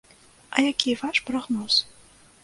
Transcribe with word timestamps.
А 0.55 0.61
які 0.61 0.95
ваш 1.01 1.21
прагноз? 1.27 1.77